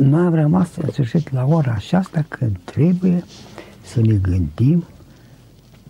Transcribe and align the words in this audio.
noi 0.00 0.26
am 0.26 0.34
rămas 0.34 0.76
în 0.76 0.90
sfârșit 0.90 1.32
la 1.32 1.44
ora 1.44 1.72
aceasta 1.72 2.24
când 2.28 2.58
trebuie 2.64 3.24
să 3.82 4.00
ne 4.00 4.14
gândim 4.14 4.84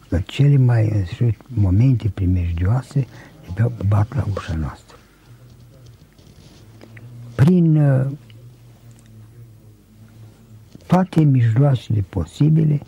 că 0.09 0.21
cele 0.27 0.57
mai 0.57 0.89
în 0.93 1.05
sfârșit, 1.05 1.41
momente 1.49 2.09
primejdioase 2.09 3.07
de 3.55 3.71
bat 3.87 4.15
la 4.15 4.25
ușa 4.37 4.55
noastră. 4.55 4.97
Prin 7.35 7.77
uh, 7.77 8.07
toate 10.87 11.23
mijloacele 11.23 12.05
posibile 12.09 12.81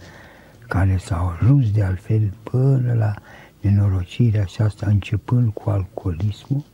care 0.69 0.97
s-au 0.97 1.29
ajuns 1.29 1.71
de 1.71 1.83
altfel 1.83 2.33
până 2.43 2.93
la 2.93 3.15
nenorocirea 3.61 4.41
aceasta, 4.41 4.87
începând 4.89 5.53
cu 5.53 5.71
alcoolismul, 5.71 6.65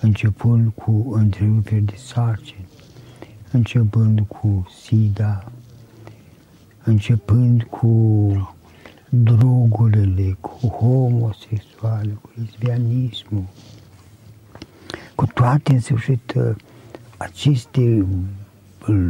începând 0.00 0.72
cu 0.74 1.12
întreruperi 1.14 1.82
de 1.82 1.94
sarcini, 1.96 2.66
începând 3.54 4.20
cu 4.20 4.66
SIDA, 4.82 5.44
începând 6.84 7.62
cu 7.62 8.54
drogurile, 9.08 10.36
cu 10.40 10.66
homosexuale, 10.66 12.18
cu 12.20 12.30
lesbianismul, 12.34 13.44
cu 15.14 15.26
toate, 15.26 15.72
în 15.72 15.80
sfârșit, 15.80 16.34
aceste 17.16 18.06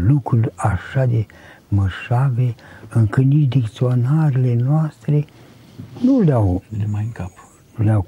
lucruri 0.07 0.53
așa 0.57 1.07
de 1.07 1.27
mășave, 1.69 2.55
încât 2.89 3.25
nici 3.25 3.49
dicționarele 3.49 4.55
noastre 4.55 5.25
nu 6.01 6.21
le-au 6.21 6.63
le 6.79 6.87
mai 6.91 7.05
în 7.05 7.13
cap. 7.13 7.31
Le-au, 7.77 8.07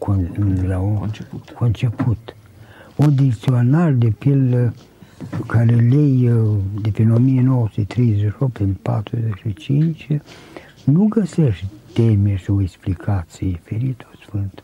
le-au 0.67 0.97
conceput. 0.99 1.51
conceput. 1.51 2.37
Un 2.97 3.15
dicționar 3.15 3.93
de 3.93 4.09
pildă 4.09 4.75
care 5.47 5.75
lei 5.75 6.31
de 6.81 6.91
pe 6.91 7.03
1938 7.03 8.57
în 8.57 8.75
45 8.83 10.09
nu 10.85 11.05
găsești 11.05 11.67
teme 11.93 12.37
și 12.37 12.51
o 12.51 12.63
explicație 12.63 13.61
ferită 13.65 14.07
Sfânt. 14.27 14.63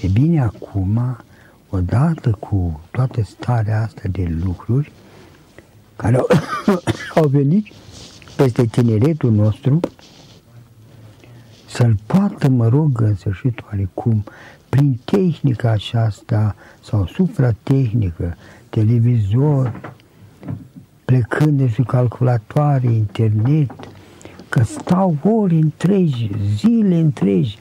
E 0.00 0.08
bine, 0.08 0.40
acum, 0.40 1.16
odată 1.68 2.30
cu 2.30 2.80
toată 2.90 3.22
starea 3.22 3.82
asta 3.82 4.02
de 4.10 4.36
lucruri 4.44 4.92
care 5.96 6.16
au, 6.16 6.26
au 7.20 7.26
venit 7.26 7.66
peste 8.36 8.66
tineretul 8.66 9.32
nostru, 9.32 9.80
să-l 11.68 11.96
poată, 12.06 12.48
mă 12.48 12.68
rog, 12.68 13.00
în 13.00 13.14
sfârșit 13.14 13.62
oarecum, 13.70 14.24
prin 14.68 15.00
tehnica 15.04 15.70
aceasta 15.70 16.54
sau 16.84 17.06
supratehnică, 17.06 18.36
televizor, 18.74 19.94
plecând 21.04 21.58
de 21.58 21.68
sub 21.68 21.86
calculatoare, 21.86 22.92
internet, 22.92 23.70
că 24.48 24.62
stau 24.62 25.16
ori 25.22 25.54
întregi, 25.54 26.30
zile 26.56 26.96
întregi. 26.96 27.58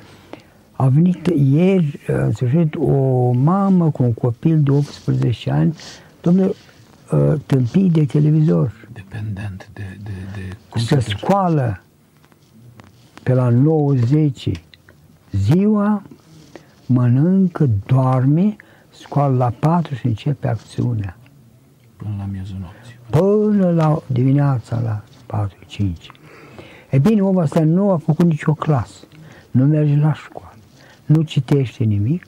A 0.71 0.87
venit 0.87 1.27
ieri, 1.35 1.99
în 2.07 2.31
sfârșit, 2.31 2.75
o 2.75 3.31
mamă 3.31 3.89
cu 3.89 4.03
un 4.03 4.13
copil 4.13 4.61
de 4.61 4.71
18 4.71 5.51
ani, 5.51 5.75
domnule, 6.21 6.51
ă, 7.11 7.37
tâmpii 7.45 7.89
de 7.89 8.05
televizor. 8.05 8.87
Dependent 8.93 9.69
de... 9.73 9.97
de, 10.03 10.11
de 10.35 10.55
cum 10.69 10.81
să 10.81 10.99
scoală 10.99 11.81
pe 13.23 13.33
la 13.33 13.49
90 13.49 14.51
ziua, 15.31 16.03
mănâncă, 16.85 17.69
doarme, 17.85 18.55
scoală 18.92 19.36
la 19.36 19.50
4 19.59 19.95
și 19.95 20.06
începe 20.06 20.47
acțiunea. 20.47 21.17
Până 21.97 22.16
la 22.17 22.25
miezul 22.31 22.58
nopții. 22.59 23.00
Până 23.09 23.72
la 23.72 24.02
dimineața 24.07 24.79
la 24.79 25.03
4-5. 25.78 25.91
E 26.90 26.97
bine, 27.00 27.22
omul 27.22 27.41
ăsta 27.41 27.63
nu 27.63 27.91
a 27.91 27.97
făcut 27.97 28.25
nicio 28.25 28.53
clasă, 28.53 29.06
nu 29.51 29.66
merge 29.66 29.96
la 29.96 30.13
școală, 30.13 30.56
nu 31.06 31.22
citește 31.22 31.84
nimic, 31.84 32.28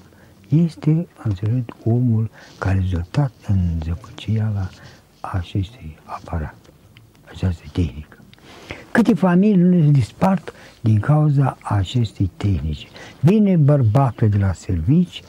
este, 0.50 1.07
înțeleg, 1.23 1.63
omul 1.85 2.29
care 2.59 2.78
a 2.78 2.79
rezultat 2.79 3.31
în 3.47 3.57
zăpăcia 3.84 4.52
la 4.53 4.69
acestui 5.19 5.97
aparat, 6.03 6.56
această 7.25 7.63
tehnică. 7.72 8.18
Câte 8.91 9.13
familii 9.13 9.56
nu 9.56 9.84
se 9.84 9.91
dispart 9.91 10.53
din 10.81 11.00
cauza 11.00 11.57
acestei 11.62 12.31
tehnici. 12.38 12.88
Vine 13.19 13.56
bărbatul 13.56 14.29
de 14.29 14.38
la 14.38 14.53
servici, 14.53 15.22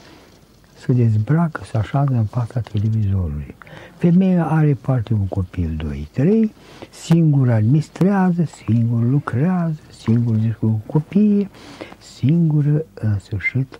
se 0.85 0.93
dezbracă, 0.93 1.61
se 1.63 1.77
așează 1.77 2.13
în 2.13 2.25
fața 2.25 2.59
televizorului. 2.59 3.55
Femeia 3.97 4.45
are 4.45 4.77
parte 4.81 5.13
un 5.13 5.27
copil, 5.27 6.05
2-3, 6.17 6.51
singur 6.89 7.49
administrează, 7.49 8.45
singur 8.65 9.03
lucrează, 9.03 9.79
singur 9.89 10.57
cu 10.59 10.81
copii, 10.85 11.49
singur 11.97 12.85
în 12.93 13.19
sfârșit 13.19 13.79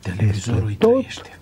televizorul 0.00 0.74
tot, 0.78 0.90
trăiește. 0.90 1.38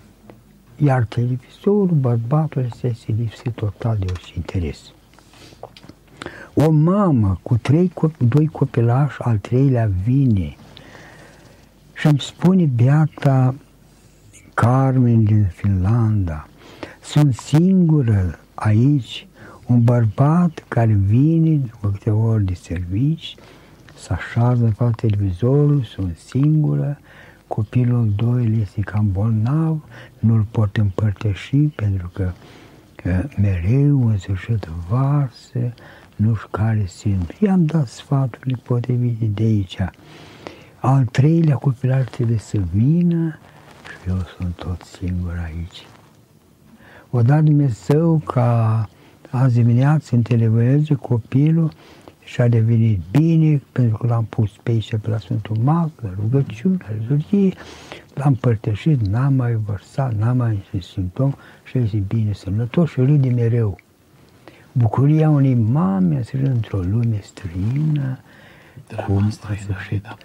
Iar 0.77 1.03
televizorul, 1.03 1.97
bărbatul 1.99 2.67
este 2.81 3.15
lipsit 3.17 3.53
total 3.53 3.97
de 3.99 4.05
orice 4.09 4.33
interes. 4.35 4.79
O 6.53 6.69
mamă 6.69 7.39
cu 7.41 7.57
trei 7.57 7.91
copii, 7.93 8.27
doi 8.27 8.47
copilași, 8.47 9.21
al 9.21 9.37
treilea 9.37 9.91
vine 10.03 10.55
și 11.93 12.07
îmi 12.07 12.19
spune 12.19 12.65
beata 12.65 13.55
Carmen 14.55 15.23
din 15.23 15.43
Finlanda, 15.53 16.47
sunt 17.01 17.33
singură 17.33 18.39
aici, 18.53 19.27
un 19.67 19.83
bărbat 19.83 20.65
care 20.67 20.93
vine 20.93 21.55
după 21.55 21.89
câte 21.89 22.09
ori 22.09 22.43
de 22.43 22.53
servici, 22.53 23.35
să 23.97 24.13
așează 24.13 24.63
în 24.63 24.71
fața 24.71 24.91
televizorul, 24.91 25.83
sunt 25.83 26.17
singură, 26.17 26.99
copilul 27.47 28.13
doi 28.15 28.57
este 28.61 28.81
cam 28.81 29.11
bolnav, 29.11 29.83
nu-l 30.19 30.45
pot 30.51 30.77
împărtăși 30.77 31.55
pentru 31.55 32.11
că, 32.13 32.31
că 32.95 33.27
mereu 33.37 34.07
în 34.07 34.17
sfârșit 34.17 34.67
varsă, 34.89 35.73
nu 36.15 36.35
știu 36.35 36.47
care 36.51 36.85
simt. 36.87 37.31
I-am 37.39 37.65
dat 37.65 37.87
sfaturile 37.87 38.59
potrivite 38.63 39.25
de 39.25 39.43
aici. 39.43 39.77
Al 40.79 41.05
treilea 41.05 41.55
copil 41.55 42.07
trebuie 42.11 42.37
să 42.37 42.59
vină 42.73 43.39
și 43.39 43.54
eu 44.07 44.17
sunt 44.37 44.55
tot 44.55 44.81
singur 44.81 45.41
aici. 45.45 45.85
O 47.09 47.21
dat 47.21 47.43
Dumnezeu 47.43 48.21
ca 48.25 48.89
azi 49.29 49.55
dimineață 49.55 50.15
în 50.15 50.21
televizor 50.21 50.97
copilul 50.97 51.71
și 52.23 52.41
a 52.41 52.47
devenit 52.47 52.99
bine 53.11 53.61
pentru 53.71 53.97
că 53.97 54.07
l-am 54.07 54.25
pus 54.25 54.51
pe 54.63 54.71
aici 54.71 54.95
pe 55.01 55.09
la 55.09 55.17
Sfântul 55.17 55.57
Mag, 55.63 55.89
la 56.01 56.09
rugăciune, 56.19 56.77
la 56.79 56.87
rezurgie, 56.99 57.53
l-am 58.13 58.33
părtășit, 58.33 59.07
n-am 59.07 59.33
mai 59.33 59.53
vărsat, 59.65 60.13
n-am 60.13 60.37
mai 60.37 60.63
simptom 60.81 61.33
și 61.63 61.77
a 61.77 61.83
zis 61.83 62.01
bine, 62.07 62.33
sănătos 62.33 62.89
și 62.89 62.99
râde 62.99 63.29
mereu. 63.29 63.77
Bucuria 64.71 65.29
unei 65.29 65.53
mame 65.53 66.23
să 66.23 66.37
într-o 66.43 66.77
lume 66.77 67.19
străină, 67.23 68.19
drama 68.87 69.05
cum 69.05 69.29
străină, 69.29 69.61
a 69.61 69.63
sfârșit 69.63 70.01
da. 70.03 70.17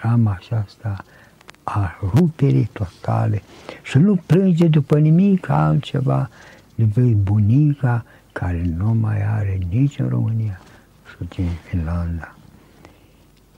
drama 0.00 0.38
aceasta 0.40 1.04
a 1.62 1.98
ruperii 2.14 2.70
totale 2.72 3.42
și 3.82 3.98
nu 3.98 4.20
plânge 4.26 4.66
după 4.66 4.98
nimic 4.98 5.48
altceva 5.48 6.28
decât 6.74 7.14
bunica 7.14 8.04
care 8.32 8.62
nu 8.76 8.94
mai 8.94 9.22
are 9.22 9.58
nici 9.70 9.98
în 9.98 10.08
România 10.08 10.60
și 11.08 11.28
din 11.28 11.48
Finlanda. 11.68 12.34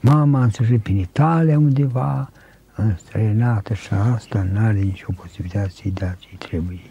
Mama 0.00 0.40
a 0.40 0.42
înțeles 0.42 0.80
prin 0.82 0.96
Italia 0.96 1.58
undeva, 1.58 2.30
înstrăinată 2.74 3.74
și 3.74 3.92
asta 4.14 4.46
nu 4.52 4.58
are 4.58 4.78
nicio 4.78 5.12
posibilitate 5.16 5.68
să-i 5.68 5.90
dea 5.90 6.16
ce 6.18 6.36
trebuie. 6.36 6.90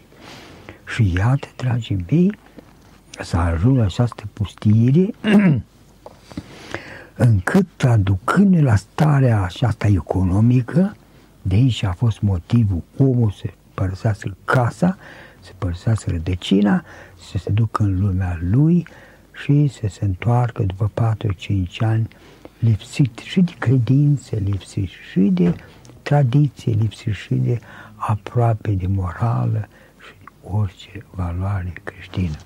Și 0.86 1.12
iată, 1.16 1.48
dragii 1.56 2.04
mei, 2.10 2.38
să 3.20 3.36
ajung 3.36 3.76
la 3.76 3.84
această 3.84 4.22
pustire 4.32 5.10
încât 7.16 7.84
aducându 7.84 8.62
la 8.62 8.76
starea 8.76 9.42
aceasta 9.42 9.86
economică, 9.86 10.96
de 11.46 11.54
aici 11.54 11.82
a 11.82 11.92
fost 11.92 12.20
motivul 12.20 12.82
omul 12.96 13.30
să 13.30 13.50
părăsească 13.74 14.36
casa, 14.44 14.96
să 15.40 15.52
părăsească 15.58 16.10
rădăcina, 16.10 16.84
să 17.30 17.38
se 17.38 17.50
ducă 17.50 17.82
în 17.82 18.00
lumea 18.00 18.38
lui 18.42 18.86
și 19.32 19.66
să 19.68 19.86
se 19.88 20.04
întoarcă 20.04 20.62
după 20.62 21.16
4-5 21.16 21.78
ani 21.78 22.08
lipsit 22.58 23.18
și 23.18 23.40
de 23.40 23.52
credințe, 23.58 24.36
lipsit 24.36 24.88
și 25.10 25.20
de 25.20 25.54
tradiție, 26.02 26.72
lipsit 26.72 27.14
și 27.14 27.34
de 27.34 27.58
aproape 27.96 28.70
de 28.70 28.86
morală 28.86 29.68
și 29.98 30.14
orice 30.42 31.04
valoare 31.10 31.72
creștină. 31.84 32.36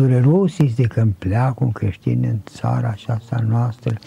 Pentru 0.00 0.18
dureros 0.20 0.58
este 0.58 0.82
când 0.82 1.12
pleacă 1.18 1.64
un 1.64 1.72
creștin 1.72 2.24
în 2.24 2.38
țara 2.46 2.88
aceasta 2.88 3.44
noastră, 3.48 3.98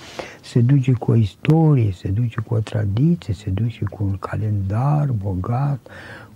se 0.41 0.61
duce 0.61 0.91
cu 0.91 1.11
o 1.11 1.15
istorie, 1.15 1.91
se 1.91 2.07
duce 2.07 2.41
cu 2.41 2.53
o 2.53 2.59
tradiție, 2.59 3.33
se 3.33 3.49
duce 3.49 3.85
cu 3.85 4.03
un 4.03 4.17
calendar 4.17 5.05
bogat, 5.11 5.79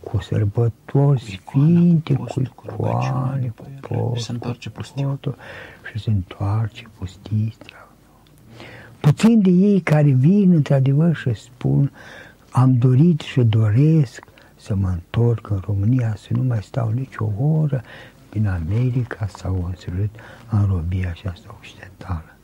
cu 0.04 0.21
sărbători 0.21 1.21
sfinte, 1.21 2.13
cu 2.13 2.42
icoane, 2.42 3.54
cu 3.56 3.65
postul, 3.81 4.18
se 4.18 4.31
întoarce 4.31 4.69
pustiu. 4.69 5.19
Și 5.92 6.00
se 6.00 6.09
întoarce 6.09 6.88
pustiți. 6.98 7.57
Puțin 9.00 9.42
de 9.42 9.50
ei 9.50 9.80
care 9.80 10.09
vin 10.09 10.51
într-adevăr 10.51 11.15
și 11.15 11.33
spun 11.33 11.92
am 12.51 12.77
dorit 12.77 13.19
și 13.19 13.42
doresc 13.42 14.25
să 14.56 14.75
mă 14.75 14.88
întorc 14.88 15.50
în 15.50 15.62
România, 15.65 16.15
să 16.18 16.27
nu 16.30 16.44
mai 16.44 16.62
stau 16.62 16.89
nicio 16.89 17.31
oră 17.39 17.83
din 18.29 18.47
America 18.47 19.27
sau 19.27 19.65
în 19.68 19.75
sfârșit 19.75 20.09
în 20.50 20.65
robia 20.69 21.09
aceasta 21.09 21.57
occidentală. 21.59 22.38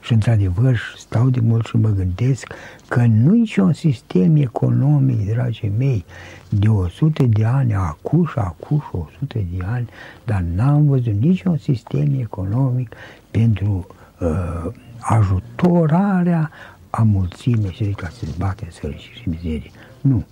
Și 0.00 0.12
într-adevăr 0.12 0.78
stau 0.96 1.30
de 1.30 1.40
mult 1.40 1.66
și 1.66 1.76
mă 1.76 1.88
gândesc 1.88 2.52
că 2.88 3.06
nu 3.06 3.32
niciun 3.32 3.72
sistem 3.72 4.36
economic, 4.36 5.32
dragii 5.32 5.72
mei, 5.78 6.04
de 6.48 6.68
100 6.68 7.22
de 7.22 7.44
ani, 7.44 7.74
acum 7.74 8.26
și 8.26 8.38
acum 8.38 8.78
și 8.78 8.96
100 8.96 9.38
de 9.56 9.64
ani, 9.64 9.88
dar 10.24 10.40
n-am 10.40 10.86
văzut 10.86 11.12
niciun 11.12 11.56
sistem 11.56 12.18
economic 12.20 12.94
pentru 13.30 13.86
uh, 14.20 14.72
ajutorarea 15.00 16.50
a 16.90 17.02
mulțimii 17.02 17.72
și 17.72 17.84
ca 17.84 18.08
să 18.08 18.24
bate 18.38 18.68
sărăcie 18.70 19.12
și 19.12 19.28
mizerie. 19.28 19.70
Nu. 20.00 20.24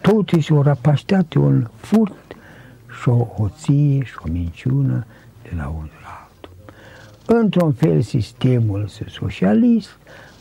Toți 0.00 0.36
și 0.36 0.52
o 0.52 0.62
rapașteate 0.62 1.38
un 1.38 1.66
furt 1.76 2.12
și 3.00 3.08
o 3.08 3.24
hoție 3.24 4.04
și 4.04 4.14
o 4.26 4.30
minciună 4.30 5.06
de 5.42 5.50
la 5.56 5.68
unul 5.68 5.90
la 6.02 6.28
altul. 6.28 6.50
Într-un 7.26 7.72
fel 7.72 8.00
sistemul 8.00 8.82
este 8.84 9.04
socialist, 9.08 9.98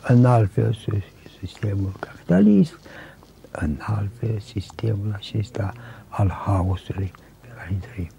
în 0.07 0.25
alt 0.25 0.51
fel 0.51 0.77
sistemul 1.39 1.91
capitalist, 1.99 2.79
în 3.51 3.77
alt 3.79 4.09
fel 4.19 4.39
sistemul 4.39 5.11
acesta 5.15 5.73
al 6.07 6.29
haosului 6.29 7.11
pe 7.41 7.47
care 7.55 7.77
trăim 7.91 8.09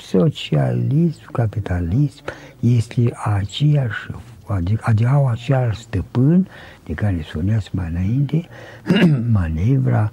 socialism, 0.00 1.30
capitalism 1.32 2.24
este 2.60 3.12
aceeași, 3.24 4.06
adică, 4.46 4.82
adică 4.84 5.08
au 5.08 5.28
aceeași 5.28 5.80
stăpân 5.80 6.48
de 6.84 6.94
care 6.94 7.24
spuneați 7.28 7.68
mai 7.72 7.88
înainte, 7.88 8.48
manevra 9.38 10.12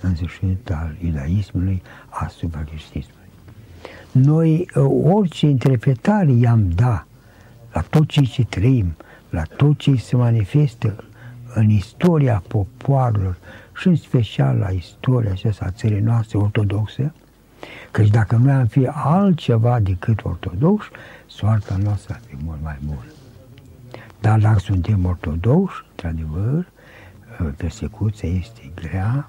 în 0.00 0.14
sfârșit 0.14 0.70
al 0.70 0.96
iudaismului 1.04 1.82
asupra 2.08 2.60
creștinismului. 2.60 3.28
Noi 4.12 4.68
orice 5.02 5.46
interpretare 5.46 6.32
i-am 6.32 6.70
da 6.70 7.06
la 7.72 7.80
tot 7.80 8.08
ce 8.08 8.20
ce 8.20 8.44
trăim, 8.44 8.96
la 9.30 9.42
tot 9.42 9.78
ce 9.78 9.94
se 9.94 10.16
manifestă 10.16 11.04
în 11.54 11.70
istoria 11.70 12.42
popoarelor 12.48 13.36
și 13.76 13.88
în 13.88 13.96
special 13.96 14.56
la 14.56 14.68
istoria 14.68 15.30
aceasta 15.30 15.64
a 15.64 15.70
țării 15.70 16.00
noastre 16.00 16.38
ortodoxe, 16.38 17.12
Căci 17.90 18.08
dacă 18.08 18.36
noi 18.36 18.52
am 18.52 18.66
fi 18.66 18.86
altceva 18.86 19.80
decât 19.80 20.24
ortodoxi, 20.24 20.88
soarta 21.26 21.76
noastră 21.82 22.14
ar 22.14 22.20
fi 22.26 22.36
mult 22.44 22.62
mai 22.62 22.78
bună. 22.84 23.12
Dar 24.20 24.38
dacă 24.38 24.58
suntem 24.58 25.04
ortodoxi, 25.04 25.84
într-adevăr, 25.90 26.66
persecuția 27.56 28.28
este 28.28 28.72
grea, 28.74 29.26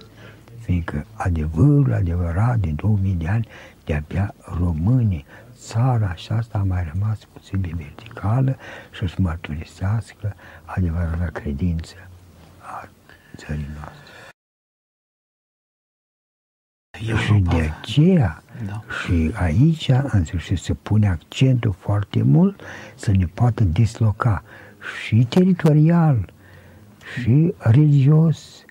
fiindcă 0.69 1.05
adevărul 1.13 1.93
adevărat 1.93 2.57
de 2.57 2.69
2000 2.69 3.13
de 3.13 3.27
ani, 3.27 3.47
de-abia 3.85 4.33
românii, 4.59 5.25
țara 5.55 6.09
aceasta 6.09 6.57
a 6.57 6.63
mai 6.63 6.91
rămas 6.93 7.19
puțin 7.33 7.61
de 7.61 7.71
verticală 7.75 8.57
și 8.91 9.07
să 9.07 9.15
mărturisească 9.17 10.35
adevărata 10.65 11.29
credință 11.33 11.95
a 12.59 12.89
țării 13.35 13.67
noastre. 13.73 14.13
Și 17.25 17.33
de 17.33 17.71
aceea, 17.79 18.43
da. 18.65 18.81
și 19.03 19.31
aici, 19.35 19.91
în 20.03 20.25
sfârșit, 20.25 20.57
se 20.57 20.73
pune 20.73 21.07
accentul 21.07 21.75
foarte 21.79 22.23
mult 22.23 22.61
să 22.95 23.11
ne 23.11 23.25
poată 23.25 23.63
disloca 23.63 24.43
și 25.05 25.25
teritorial, 25.29 26.33
și 27.21 27.53
religios, 27.57 28.63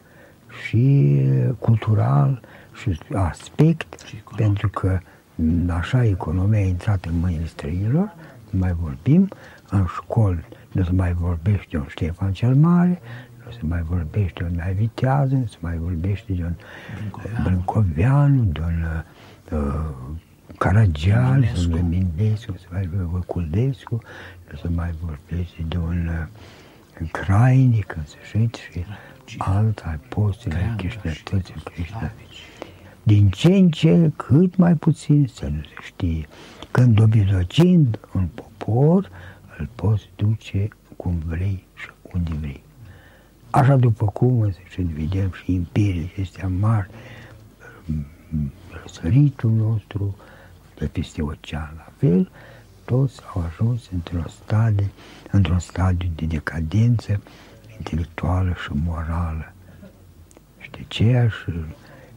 și 0.67 1.21
cultural, 1.59 2.41
și 2.73 2.99
aspect, 3.15 4.01
și 4.07 4.23
pentru 4.37 4.69
că 4.69 4.99
așa 5.69 6.05
economia 6.05 6.59
a 6.59 6.63
intrat 6.63 7.05
în 7.05 7.19
mâinile 7.19 7.47
străinilor, 7.47 8.15
nu 8.51 8.59
mai 8.59 8.73
vorbim, 8.81 9.29
în 9.71 9.87
școli 9.87 10.45
nu 10.73 10.85
se 10.85 10.93
mai 10.93 11.13
vorbește 11.13 11.77
un 11.77 11.87
Ștefan 11.89 12.33
cel 12.33 12.55
Mare, 12.55 13.01
nu 13.45 13.51
se 13.53 13.61
mai 13.63 13.83
vorbește 13.83 14.43
de 14.43 14.45
un 14.51 14.57
mai 14.57 14.75
vitează, 14.75 15.35
nu 15.35 15.47
se 15.47 15.57
mai 15.61 15.77
vorbește 15.77 16.33
de 16.33 16.45
un 16.45 16.55
Brâncoveanu, 17.43 18.43
de 18.43 18.61
un 18.61 18.85
uh, 19.51 19.85
Caragial, 20.59 21.41
de 21.41 21.75
un 21.75 21.89
Mindescu, 21.89 22.51
nu 22.51 22.57
se 22.57 22.67
mai 22.71 22.89
vorbește 22.93 23.19
de 23.19 23.25
Culdescu, 23.27 24.03
nu 24.51 24.59
se 24.63 24.69
mai 24.69 24.95
vorbește 25.01 25.65
de 25.69 25.77
un 25.77 26.09
uh, 26.09 27.09
Crainic, 27.11 27.95
în 27.97 28.05
sfârșit, 28.05 28.55
și 28.55 28.85
alt 29.39 29.83
apostol 29.87 30.53
al 30.53 30.75
creștinătății 30.77 31.55
creștină. 31.65 32.11
Din 33.03 33.31
ce 33.31 33.49
în 33.49 33.71
ce, 33.71 34.13
cât 34.17 34.57
mai 34.57 34.75
puțin, 34.75 35.27
să 35.35 35.45
nu 35.45 35.61
se 35.61 35.75
știe. 35.83 36.29
Când 36.71 37.01
obidocind 37.01 37.99
un 38.15 38.29
popor, 38.35 39.11
îl 39.59 39.69
poți 39.75 40.09
duce 40.17 40.69
cum 40.97 41.23
vrei 41.27 41.65
și 41.75 41.89
unde 42.13 42.31
vrei. 42.41 42.63
Așa 43.51 43.77
după 43.77 44.07
cum 44.07 44.55
și 44.69 44.83
vedem 44.83 45.33
și 45.33 45.53
imperiile 45.53 46.11
acestea 46.13 46.49
mari, 46.49 46.91
săritul 48.87 49.51
nostru, 49.51 50.17
de 50.79 50.87
peste 50.87 51.23
ocean 51.23 51.73
la 51.77 51.93
fel, 51.97 52.31
toți 52.85 53.21
au 53.35 53.43
ajuns 53.43 53.89
într-un 53.93 54.27
stadiu, 54.29 54.91
într-un 55.31 55.59
stadiu 55.59 56.09
de 56.15 56.25
decadență 56.25 57.21
intelectuală 57.79 58.55
și 58.63 58.71
morală. 58.85 59.53
Și 60.59 60.71
de 60.71 60.79
aceea 60.85 61.29
și 61.29 61.53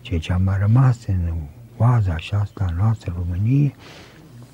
ceea 0.01 0.19
ce 0.19 0.33
a 0.33 0.37
mai 0.37 0.57
rămas 0.59 1.05
în 1.05 1.33
oaza 1.77 2.13
aceasta 2.13 2.73
noastră 2.77 3.13
României, 3.17 3.75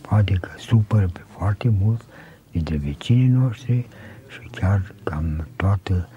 poate 0.02 0.34
că 0.34 0.50
supără 0.58 1.08
pe 1.08 1.22
foarte 1.38 1.70
mulți 1.70 2.06
dintre 2.52 2.78
vecinii 2.78 3.28
noștri 3.28 3.88
și 4.28 4.50
chiar 4.52 4.94
cam 5.04 5.48
toată 5.56 6.10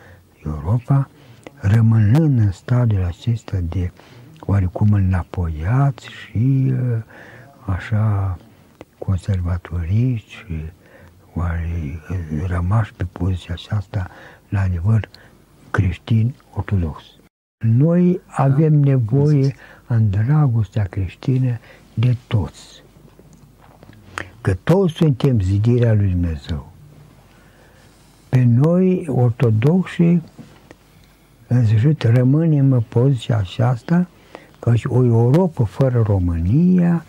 Europa, 0.44 1.08
rămânând 1.54 2.38
în 2.38 2.52
stadiul 2.52 3.04
acesta 3.04 3.58
de 3.62 3.92
oarecum 4.40 4.92
înapoiați 4.92 6.08
și 6.08 6.72
uh, 6.72 6.98
așa 7.66 8.38
conservatoriști 8.98 10.30
și 10.30 10.64
oare 11.34 12.00
uh, 12.10 12.44
rămași 12.46 12.92
pe 12.92 13.04
poziția 13.04 13.54
aceasta 13.54 14.10
la 14.50 14.60
adevăr 14.60 15.08
creștin 15.70 16.34
ortodox. 16.54 17.02
Noi 17.64 18.20
avem 18.26 18.74
nevoie 18.74 19.54
în 19.86 20.10
dragostea 20.10 20.84
creștină 20.84 21.58
de 21.94 22.16
toți. 22.26 22.82
Că 24.40 24.54
toți 24.54 24.94
suntem 24.94 25.40
zidirea 25.40 25.94
lui 25.94 26.08
Dumnezeu. 26.08 26.72
Pe 28.28 28.42
noi, 28.42 29.04
ortodoxi, 29.08 30.20
în 31.46 31.66
sfârșit, 31.66 32.02
rămânem 32.02 32.72
în 32.72 32.82
poziția 32.88 33.38
aceasta 33.38 34.08
că 34.58 34.72
o 34.84 35.04
Europa 35.04 35.64
fără 35.64 36.02
România 36.06 37.04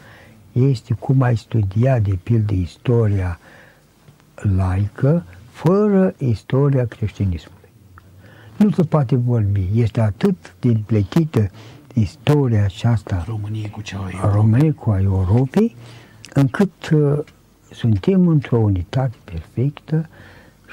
este 0.51 0.93
cum 0.93 1.21
ai 1.21 1.37
studia, 1.37 1.99
de 1.99 2.17
pildă, 2.23 2.53
istoria 2.53 3.39
laică, 4.35 5.25
fără 5.63 6.13
istoria 6.17 6.85
creștinismului. 6.85 7.69
Nu 8.57 8.71
se 8.71 8.83
poate 8.83 9.15
vorbi. 9.15 9.69
Este 9.73 10.01
atât 10.01 10.55
de 10.59 10.77
pletită 10.85 11.49
istoria 11.93 12.63
aceasta 12.63 13.23
României 13.27 13.69
cu 13.69 13.81
cea 13.81 14.09
a 14.21 14.31
României 14.33 14.73
cu 14.73 14.89
a 14.89 15.01
Europei, 15.01 15.75
încât 16.33 16.89
uh, 16.89 17.19
suntem 17.71 18.27
într-o 18.27 18.57
unitate 18.57 19.15
perfectă 19.23 20.09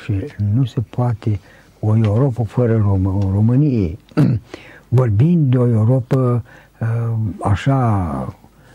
și 0.04 0.12
nu 0.52 0.64
se 0.64 0.80
poate 0.80 1.40
o 1.80 1.96
Europa 1.96 2.44
fără 2.44 2.76
Rom- 2.76 3.32
Românie. 3.32 3.98
Vorbind 4.88 5.50
de 5.50 5.58
o 5.58 5.68
Europa 5.68 6.42
uh, 6.80 7.14
așa 7.42 8.34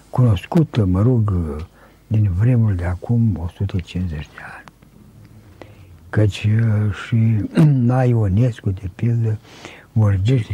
cunoscută, 0.10 0.86
mă 0.86 1.02
rog, 1.02 1.34
din 2.08 2.32
vremuri 2.40 2.76
de 2.76 2.86
acum 2.86 3.40
150 3.44 4.20
de 4.20 4.42
ani. 4.56 4.63
Căci 6.14 6.44
uh, 6.44 6.94
și 7.06 7.50
la 7.92 8.06
Ionescu, 8.06 8.70
de 8.70 8.90
pildă, 8.96 9.38
vorbește 9.92 10.54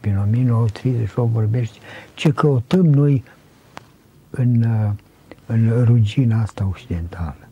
pe 0.00 0.16
1938, 0.16 1.32
vorbește 1.32 1.78
ce 2.14 2.30
căutăm 2.30 2.86
noi 2.86 3.24
în, 4.30 4.62
uh, 4.62 4.90
în 5.46 5.84
rugina 5.84 6.40
asta 6.40 6.68
occidentală. 6.70 7.48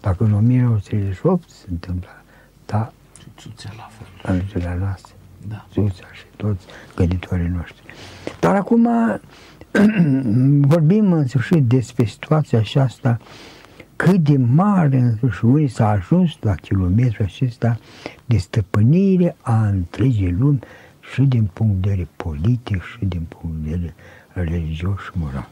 Dacă 0.00 0.24
în 0.24 0.32
1938 0.32 1.50
se 1.50 1.66
întâmplă, 1.70 2.10
da, 2.66 2.92
Și 3.20 3.26
țuțea 3.38 3.72
la 3.76 3.90
fel. 3.90 4.34
în 4.34 4.42
zilele 4.48 4.78
noastre, 4.80 5.12
Da. 5.48 5.66
Zuța 5.72 6.06
și 6.12 6.24
toți 6.36 6.66
gânditorii 6.96 7.48
noștri. 7.48 7.82
Dar 8.40 8.54
acum 8.54 8.88
vorbim 10.72 11.12
în 11.12 11.26
sfârșit 11.26 11.64
despre 11.64 12.04
situația 12.04 12.58
aceasta 12.58 13.18
cât 13.96 14.16
de 14.18 14.36
mare 14.36 14.98
în 14.98 15.16
sfârșit 15.16 15.42
unii 15.42 15.68
s-a 15.68 15.88
ajuns 15.88 16.36
la 16.40 16.54
kilometrul 16.54 17.24
acesta 17.24 17.78
de 18.24 18.36
stăpânire 18.36 19.36
a 19.40 19.66
întregii 19.66 20.36
lumi 20.38 20.58
și 21.12 21.22
din 21.22 21.50
punct 21.52 21.82
de 21.82 21.88
vedere 21.88 22.08
politic 22.16 22.82
și 22.82 23.04
din 23.04 23.26
punct 23.28 23.56
de 23.56 23.70
vedere 23.70 23.94
religios 24.32 25.00
și 25.00 25.10
moral. 25.12 25.48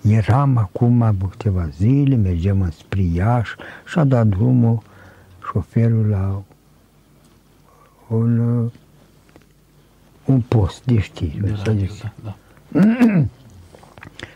Eram 0.00 0.56
acum 0.56 0.98
după 0.98 1.26
câteva 1.28 1.68
zile, 1.68 2.16
mergem 2.16 2.60
înspre 2.60 3.02
Iași 3.02 3.54
și 3.86 3.98
a 3.98 4.04
dat 4.04 4.26
drumul 4.26 4.82
șoferul 5.52 6.06
la 6.06 6.42
un, 8.08 8.38
uh, 8.38 8.70
un 10.24 10.40
post 10.40 10.84
de 10.84 11.00
știri. 11.00 11.38
De 11.40 11.54
să 11.56 11.62
radio, 11.64 11.86
zic. 11.86 12.02
da, 12.22 12.36
da. 12.70 12.80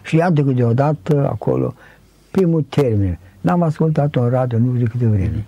Și 0.07 0.17
iată 0.17 0.43
că 0.43 0.51
deodată 0.51 1.29
acolo, 1.29 1.75
primul 2.37 2.63
termen, 2.63 3.19
n-am 3.41 3.63
ascultat-o 3.63 4.23
în 4.23 4.29
radio 4.29 4.59
nu 4.59 4.75
știu 4.75 4.85
de 4.85 4.91
câte 4.91 5.07
vreme. 5.07 5.47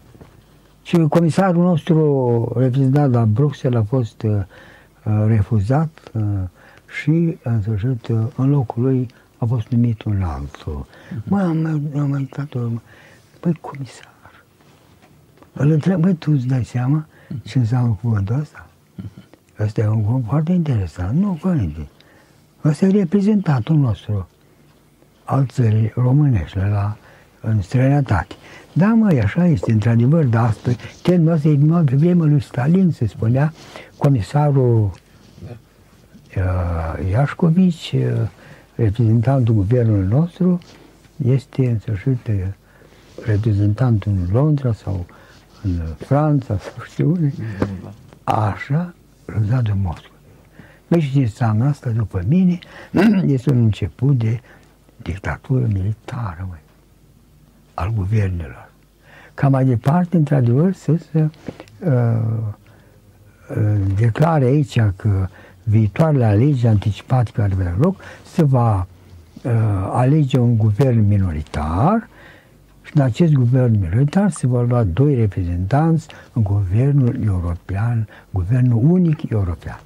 Și 0.88 0.96
comisarul 0.96 1.62
nostru 1.62 2.52
reprezentat 2.56 3.10
la 3.10 3.24
Bruxelles 3.24 3.80
a 3.80 3.84
fost 3.84 4.22
uh, 4.22 4.30
uh, 5.04 5.24
refuzat 5.26 6.10
uh, 6.12 6.22
și, 7.00 7.38
în 7.42 7.62
sfârșit, 7.62 8.08
uh, 8.08 8.18
în 8.36 8.50
locul 8.50 8.82
lui 8.82 9.08
a 9.38 9.44
fost 9.44 9.68
numit 9.68 10.02
un 10.02 10.22
altul. 10.22 10.86
Mă, 11.28 11.40
am, 11.40 11.66
am 11.96 12.08
mai 12.08 12.20
uitat-o, 12.20 12.58
băi, 13.40 13.58
comisar, 13.60 14.44
îl 15.52 15.70
întreb, 15.70 16.00
băi, 16.00 16.14
tu 16.14 16.32
îți 16.32 16.46
dai 16.46 16.64
seama 16.64 17.06
ce 17.48 17.58
înseamnă 17.58 17.98
cuvântul 18.00 18.38
ăsta? 18.40 18.66
Ăsta 19.58 19.80
e 19.80 19.88
un 19.88 20.04
cuvânt 20.04 20.24
foarte 20.26 20.52
interesant. 20.52 21.18
Nu, 21.18 21.38
părinte. 21.40 21.88
Ăsta 22.64 22.86
e 22.86 22.90
reprezentantul 22.90 23.76
nostru 23.76 24.28
al 25.30 25.46
țării 25.46 25.92
românești 25.94 26.56
la, 26.56 26.96
în 27.40 27.62
străinătate. 27.62 28.34
Da, 28.72 28.86
măi, 28.86 29.22
așa 29.22 29.46
este, 29.46 29.72
într-adevăr, 29.72 30.24
dar 30.24 30.44
astăzi, 30.44 30.76
termenul 31.02 31.32
ăsta 31.32 31.48
e 31.48 31.56
numai 31.56 31.82
pe 31.82 31.96
vremea 31.96 32.26
lui 32.26 32.42
Stalin, 32.42 32.90
se 32.90 33.06
spunea, 33.06 33.52
comisarul 33.96 34.90
uh, 36.36 37.10
Iașcovici, 37.10 37.92
uh, 37.94 38.28
reprezentantul 38.74 39.54
guvernului 39.54 40.08
nostru, 40.08 40.60
este 41.26 41.68
în 41.68 41.78
sfârșit 41.78 42.26
uh, 42.28 42.34
reprezentantul 43.24 44.12
în 44.12 44.26
Londra 44.32 44.72
sau 44.72 45.06
în 45.62 45.80
Franța 45.98 46.58
sau 46.58 46.84
știu 46.84 47.10
unde, 47.10 47.32
așa, 48.24 48.94
răzat 49.24 49.62
de 49.62 49.72
Moscova. 49.82 50.14
Băi, 50.88 51.00
și 51.00 51.12
ce 51.12 51.18
înseamnă 51.18 51.68
asta, 51.68 51.90
după 51.90 52.22
mine, 52.28 52.58
este 53.34 53.50
un 53.50 53.62
început 53.62 54.18
de 54.18 54.40
dictatură 55.02 55.66
militară, 55.66 56.46
măi, 56.48 56.60
al 57.74 57.92
guvernelor. 57.94 58.70
Ca 59.34 59.48
mai 59.48 59.64
departe, 59.64 60.16
într-adevăr, 60.16 60.72
să 60.72 60.96
se 61.10 61.20
uh, 61.20 61.90
uh, 63.56 63.80
declare 63.96 64.44
aici 64.44 64.80
că 64.96 65.26
viitoarele 65.62 66.24
alegeri 66.24 66.66
anticipate 66.66 67.30
care 67.34 67.54
vor 67.54 67.60
avea 67.66 67.76
loc 67.78 68.00
se 68.24 68.44
va 68.44 68.86
uh, 69.42 69.52
alege 69.92 70.38
un 70.38 70.56
guvern 70.56 71.08
minoritar 71.08 72.08
și 72.82 72.92
în 72.94 73.02
acest 73.02 73.32
guvern 73.32 73.78
minoritar 73.80 74.30
se 74.30 74.46
vor 74.46 74.68
lua 74.68 74.82
doi 74.84 75.14
reprezentanți 75.14 76.06
în 76.32 76.42
guvernul 76.42 77.22
european, 77.24 78.08
guvernul 78.30 78.90
unic 78.90 79.30
european. 79.30 79.80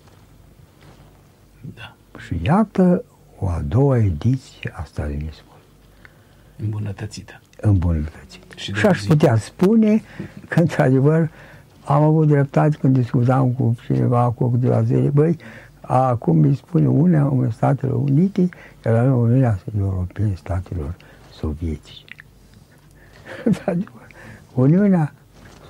da. 1.74 1.94
Și 2.18 2.40
iată 2.42 3.04
o 3.44 3.48
a 3.48 3.62
doua 3.68 3.98
ediție 3.98 4.72
a 4.76 4.84
stalinismului 4.84 5.52
Îmbunătățită. 6.62 7.40
îmbunătățit. 7.60 8.42
Și 8.56 8.72
Și, 8.74 8.80
de 8.82 8.88
aș 8.88 9.00
zi. 9.00 9.06
putea 9.06 9.36
spune 9.36 10.02
că, 10.48 10.60
într-adevăr, 10.60 11.30
am 11.84 12.02
avut 12.02 12.26
dreptate 12.26 12.76
când 12.80 12.96
discutam 12.98 13.50
cu 13.52 13.76
cineva 13.84 14.30
cu 14.30 14.48
câteva 14.50 14.82
zile, 14.82 15.08
băi, 15.08 15.36
acum 15.80 16.42
îi 16.42 16.54
spune 16.56 16.88
una 16.88 17.26
în 17.26 17.50
Statele 17.50 17.92
Unite, 17.92 18.48
iar 18.84 18.94
la 19.06 19.14
Uniunea 19.14 19.58
Europeană 19.78 20.34
Statelor 20.36 20.94
Sovietice. 21.32 22.04
Într-adevăr, 23.44 24.06
Uniunea 24.54 25.12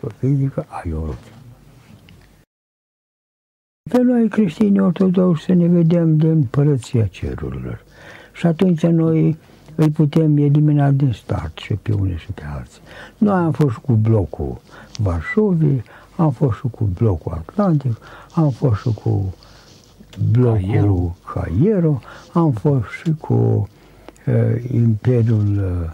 Sovietică 0.01 0.65
a 0.69 0.83
Europei. 0.89 1.33
Pe 3.91 4.03
noi 4.03 4.29
creștini 4.29 4.81
ortodoxi 4.81 5.45
să 5.45 5.53
ne 5.53 5.67
vedem 5.67 6.17
de 6.17 6.27
împărăția 6.27 7.07
cerurilor. 7.07 7.85
Și 8.33 8.47
atunci 8.47 8.83
noi 8.83 9.37
îi 9.75 9.91
putem 9.91 10.37
elimina 10.37 10.91
din 10.91 11.13
start 11.13 11.59
și 11.59 11.75
pe 11.75 11.93
unii 11.93 12.17
și 12.17 12.33
pe 12.33 12.43
alții. 12.57 12.81
Noi 13.19 13.35
am 13.35 13.53
fost 13.53 13.77
cu 13.77 13.93
blocul 13.93 14.61
Varșovii, 14.99 15.83
am 16.17 16.31
fost 16.31 16.59
și 16.59 16.67
cu 16.71 16.85
blocul 16.85 17.33
Atlantic, 17.33 17.97
am 18.35 18.51
fost 18.51 18.81
și 18.81 18.93
cu 19.03 19.35
blocul 20.33 20.61
Cairo. 20.61 21.17
Cairo, 21.35 22.01
am 22.33 22.53
fost 22.53 22.87
și 23.03 23.15
cu 23.21 23.69
uh, 24.27 24.71
Imperiul 24.73 25.57
uh, 25.57 25.91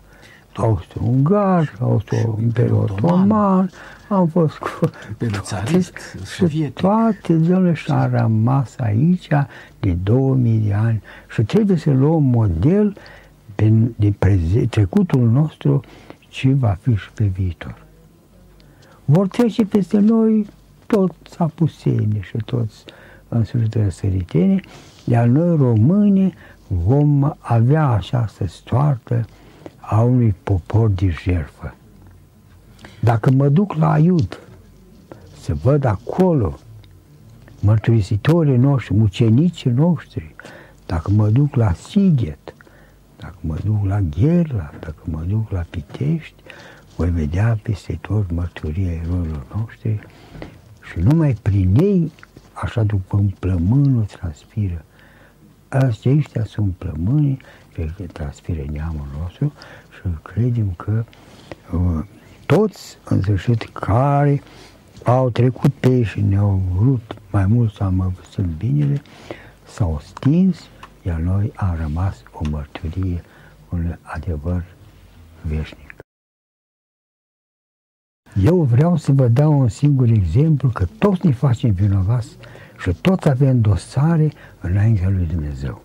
Austro-Ungar, 0.57 1.77
Austro, 1.81 2.39
Imperiul 2.43 2.77
Otoman. 2.79 3.13
Otoman, 3.21 3.71
am 4.09 4.27
fost 4.27 4.57
cu 4.57 4.69
Imperiul 5.09 5.39
toate- 5.49 5.65
țarist, 5.67 5.97
și 5.97 6.25
sovietic. 6.25 6.75
toate 6.75 7.39
zilele 7.39 7.73
și 7.73 7.91
a 7.91 8.07
rămas 8.07 8.75
aici 8.79 9.29
de 9.81 9.93
2000 9.93 10.59
de 10.59 10.75
ani 10.75 11.03
și 11.33 11.43
trebuie 11.43 11.77
să 11.77 11.91
luăm 11.91 12.23
model 12.23 12.97
din, 13.55 13.95
din 13.97 14.13
preze, 14.19 14.67
trecutul 14.67 15.29
nostru 15.31 15.81
ce 16.29 16.53
va 16.53 16.77
fi 16.81 16.95
și 16.95 17.11
pe 17.15 17.25
viitor. 17.25 17.83
Vor 19.05 19.29
trece 19.29 19.65
peste 19.65 19.99
noi 19.99 20.47
toți 20.87 21.39
apuseni 21.39 22.21
și 22.23 22.37
toți 22.45 22.85
în 23.29 23.45
sfârșit 23.45 23.75
răsăriteni, 23.75 24.61
iar 25.05 25.27
noi 25.27 25.57
români 25.57 26.35
vom 26.67 27.33
avea 27.39 27.89
această 27.89 28.47
stoartă 28.47 29.25
a 29.81 30.01
unui 30.01 30.35
popor 30.43 30.89
de 30.89 31.09
jertfă. 31.09 31.75
Dacă 33.01 33.31
mă 33.31 33.49
duc 33.49 33.75
la 33.75 33.93
Aiud, 33.93 34.41
să 35.41 35.55
văd 35.55 35.85
acolo 35.85 36.59
mărturisitorii 37.61 38.57
noștri, 38.57 38.95
mucenicii 38.95 39.71
noștri, 39.71 40.35
dacă 40.87 41.11
mă 41.11 41.29
duc 41.29 41.55
la 41.55 41.73
Sighet, 41.73 42.55
dacă 43.17 43.37
mă 43.41 43.57
duc 43.65 43.85
la 43.85 44.01
Gherla, 44.01 44.71
dacă 44.81 45.03
mă 45.05 45.23
duc 45.29 45.51
la 45.51 45.65
Pitești, 45.71 46.43
voi 46.97 47.11
vedea 47.11 47.59
peste 47.63 47.99
tot 48.01 48.31
mărturia 48.31 48.93
eroilor 48.93 49.47
noștri 49.57 49.99
și 50.91 50.99
numai 50.99 51.37
prin 51.43 51.75
ei, 51.75 52.13
așa 52.53 52.83
după 52.83 53.17
un 53.17 53.33
plămânul 53.39 54.05
transpiră. 54.05 54.85
Aceștia 55.69 56.45
sunt 56.45 56.75
plămânii 56.75 57.39
pe 57.73 57.91
care 57.97 58.09
transpiră 58.13 58.63
neamul 58.73 59.07
nostru 59.19 59.53
și 59.91 60.01
credem 60.23 60.71
că 60.77 61.05
uh, 61.73 62.05
toți, 62.47 62.99
în 63.05 63.23
sfârșit, 63.23 63.63
care 63.73 64.43
au 65.05 65.31
trecut 65.31 65.73
pe 65.73 65.89
ei 65.89 66.03
și 66.03 66.21
ne-au 66.21 66.63
vrut 66.75 67.17
mai 67.31 67.47
mult 67.47 67.73
să 67.73 67.83
am 67.83 68.15
văzut 68.17 68.57
binele, 68.57 69.03
s-au 69.67 70.01
stins, 70.03 70.69
iar 71.03 71.19
noi 71.19 71.53
am 71.55 71.77
rămas 71.81 72.23
o 72.33 72.49
mărturie, 72.51 73.23
un 73.69 73.97
adevăr 74.03 74.65
veșnic. 75.43 75.95
Eu 78.43 78.63
vreau 78.63 78.97
să 78.97 79.13
vă 79.13 79.29
dau 79.29 79.59
un 79.59 79.69
singur 79.69 80.09
exemplu 80.09 80.69
că 80.69 80.87
toți 80.99 81.27
ne 81.27 81.33
facem 81.33 81.71
vinovați 81.71 82.37
și 82.83 82.93
toți 83.01 83.29
avem 83.29 83.61
dosare 83.61 84.33
înaintea 84.61 85.09
lui 85.09 85.27
Dumnezeu. 85.27 85.83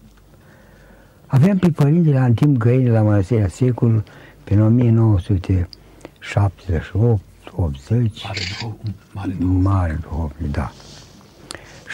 Aveam 1.36 1.58
pe 1.58 1.70
părintele 1.70 2.18
Antim 2.18 2.58
Găini 2.58 2.90
la 2.90 3.02
Mănăstirea 3.02 3.48
Secul 3.48 4.04
pe 4.44 4.62
1978, 4.62 7.22
80, 7.56 8.24
Mare 8.24 8.40
duhov, 8.60 8.76
mare 9.14 9.36
duhov. 9.40 9.64
mare 9.64 10.00
duhovnic, 10.02 10.52
da. 10.52 10.72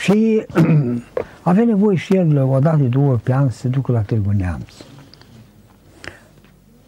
Și 0.04 0.46
avea 1.50 1.64
nevoie 1.64 1.98
și 1.98 2.16
el, 2.16 2.38
o 2.38 2.60
dată, 2.60 2.78
de 2.78 2.88
două 2.88 3.12
ori 3.12 3.22
pe 3.22 3.34
an, 3.34 3.50
să 3.50 3.58
se 3.58 3.68
ducă 3.68 3.92
la 3.92 4.02
Târgu 4.02 4.32
Neamț. 4.32 4.74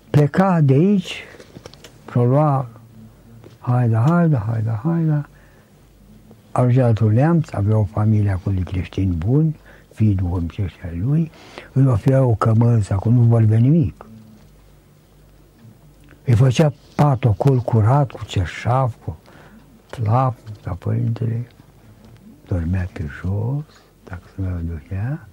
Pleca 0.10 0.62
de 0.62 0.74
aici, 0.74 1.24
și-o 2.12 2.26
lua, 2.26 2.70
haida, 3.60 4.04
haida, 4.08 4.46
haida, 4.50 4.82
haida, 4.84 5.30
ajungea 6.52 6.86
la 6.86 6.94
Târgu 6.94 7.14
Neamț, 7.14 7.52
avea 7.52 7.78
o 7.78 7.84
familie 7.84 8.32
acolo 8.32 8.56
de 8.56 8.62
creștini 8.62 9.16
buni, 9.16 9.56
fiul 9.94 10.30
omcește 10.32 10.88
al 10.88 11.00
lui, 11.02 11.32
îi 11.72 11.88
oferea 11.88 12.24
o 12.24 12.36
cămăță, 12.36 12.94
acum 12.94 13.14
nu 13.14 13.22
vorbea 13.22 13.58
nimic. 13.58 14.06
Îi 16.26 16.36
făcea 16.36 16.74
patul 16.96 17.30
acolo 17.30 17.62
curat, 17.62 18.12
cu 18.12 18.26
cerșaf, 18.26 18.96
cu 19.04 19.18
plap, 19.90 20.36
ca 20.64 20.74
părintele 20.74 21.48
dormea 22.48 22.90
pe 22.94 23.06
jos, 23.22 23.64
dacă 24.04 24.22
se 24.36 24.42
mai 24.42 24.62
ducea, 24.62 25.28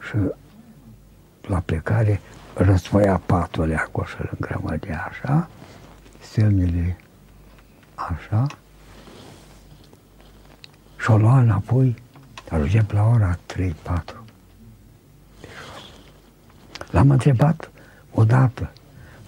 și 0.00 0.16
la 1.48 1.60
plecare 1.60 2.20
răsfoia 2.54 3.20
patul 3.26 3.74
acolo 3.74 4.06
și 4.06 4.14
îl 4.18 4.30
îngrămădea 4.38 5.06
așa, 5.10 5.48
semnele 6.20 6.96
așa, 7.94 8.46
și 10.98 11.10
o 11.10 11.16
lua 11.16 11.38
înapoi, 11.38 12.02
ajungem 12.54 12.86
la 12.88 13.06
ora 13.06 13.38
3-4. 13.56 14.24
L-am 16.90 17.10
întrebat 17.10 17.70
odată, 18.10 18.70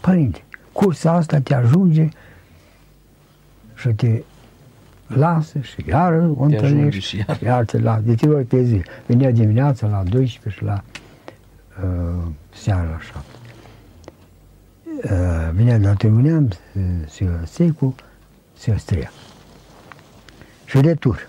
părinte, 0.00 0.44
cursa 0.72 1.12
asta 1.12 1.38
te 1.40 1.54
ajunge 1.54 2.08
și 3.74 3.88
te 3.88 4.22
lasă 5.06 5.60
și 5.60 5.84
iar 5.88 6.12
o 6.12 6.42
întâlnești 6.42 7.00
și 7.00 7.16
iar. 7.16 7.40
iar 7.40 7.64
te 7.64 7.78
lasă. 7.78 8.00
De 8.00 8.14
trei 8.14 8.32
ori 8.32 8.44
pe 8.44 8.62
zi. 8.62 8.82
Venea 9.06 9.30
dimineața 9.30 9.86
la 9.86 10.02
12 10.02 10.60
și 10.60 10.64
la 10.64 10.84
uh, 11.82 12.24
seara 12.54 12.82
la 12.82 12.98
7. 13.00 13.18
Uh, 14.86 15.50
venea 15.52 15.78
de 15.78 15.86
la 15.86 15.94
Târguneam, 15.94 16.48
se 17.08 17.28
Secu, 17.44 17.94
se 18.58 18.76
Strea. 18.76 19.10
Și 20.64 20.80
retur. 20.80 21.28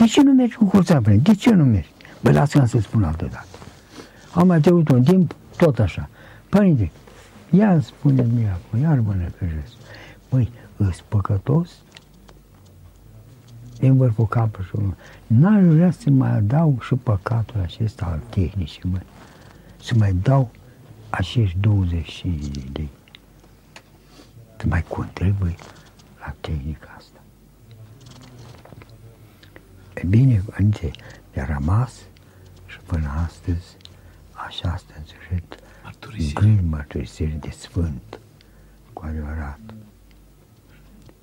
De 0.00 0.06
ce 0.06 0.22
nu 0.22 0.32
mergi 0.32 0.56
cu 0.56 0.64
cursa 0.64 1.00
prin? 1.00 1.22
De 1.22 1.34
ce 1.34 1.50
nu 1.50 1.64
mergi? 1.64 1.88
Bă, 2.22 2.30
lasă 2.30 2.64
să 2.66 2.78
spun 2.80 3.04
altă 3.04 3.24
dată. 3.24 3.46
Am 4.34 4.46
mai 4.46 4.60
trecut 4.60 4.88
un 4.88 5.02
timp, 5.02 5.34
tot 5.56 5.78
așa. 5.78 6.08
Părinte, 6.48 6.90
ia 7.50 7.80
spune-mi 7.80 8.48
acum, 8.48 8.80
iar 8.80 8.98
mă 8.98 9.14
necăjesc. 9.14 9.72
Măi, 10.30 10.50
îs 10.76 11.00
păcătos? 11.08 11.70
Îmi 13.80 13.96
vârful 13.96 14.26
capul 14.26 14.64
și 14.64 14.70
unul. 14.74 14.96
N-aș 15.26 15.62
vrea 15.62 15.90
să 15.90 16.10
mai 16.10 16.30
adaug 16.30 16.82
și 16.82 16.94
păcatul 16.94 17.60
acesta 17.60 18.06
al 18.06 18.20
tehnicii, 18.28 18.82
măi. 18.90 19.06
Să 19.82 19.94
mai 19.96 20.12
dau 20.12 20.50
acești 21.10 21.56
20 21.60 22.24
de 22.24 22.62
lei. 22.72 22.90
Să 24.56 24.66
mai 24.68 24.82
contribui 24.82 25.56
la 26.18 26.34
tehnica 26.40 26.94
asta. 26.96 27.09
E 30.02 30.06
bine, 30.06 30.42
înțe, 30.56 30.90
mi-a 31.34 31.44
rămas 31.44 31.92
și 32.66 32.78
până 32.86 33.08
astăzi 33.26 33.76
așa 34.32 34.68
asta 34.68 34.94
în 34.98 35.04
sfârșit 35.04 35.54
Mărturisire. 35.84 36.40
gând 36.40 36.70
mărturisire 36.70 37.36
de 37.40 37.50
sfânt, 37.50 38.20
cu 38.92 39.04
adevărat. 39.04 39.58